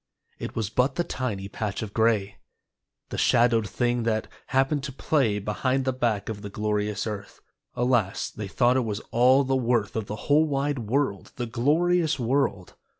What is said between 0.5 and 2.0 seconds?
was but the tiny patch of